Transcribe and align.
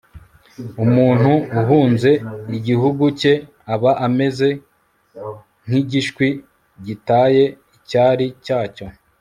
umuntu 0.83 1.31
uhunze 1.59 2.11
igihugu 2.57 3.03
cye 3.19 3.33
aba 3.73 3.91
ameze 4.05 4.49
nk'igishwi 5.65 6.27
gitaye 6.85 7.43
icyari 7.77 8.27
cyacyo 8.45 8.85